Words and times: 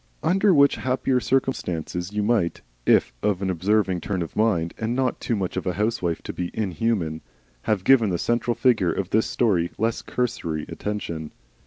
Under 0.23 0.51
which 0.51 0.77
happier 0.77 1.19
circumstances 1.19 2.11
you 2.11 2.23
might 2.23 2.63
if 2.87 3.13
of 3.21 3.43
an 3.43 3.51
observing 3.51 4.01
turn 4.01 4.23
of 4.23 4.35
mind 4.35 4.73
and 4.79 4.95
not 4.95 5.19
too 5.19 5.35
much 5.35 5.55
of 5.57 5.67
a 5.67 5.73
housewife 5.73 6.23
to 6.23 6.33
be 6.33 6.49
inhuman 6.55 7.21
have 7.69 7.83
given 7.83 8.09
the 8.09 8.17
central 8.17 8.55
figure 8.55 8.91
of 8.91 9.11
this 9.11 9.27
story 9.27 9.69
less 9.77 10.01
cursory 10.01 10.65
attention. 10.69 11.31